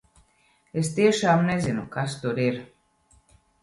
Es 0.83 0.89
tiešām 0.95 1.45
nezinu, 1.51 1.87
kas 1.99 2.19
tur 2.25 2.45
ir! 2.51 2.63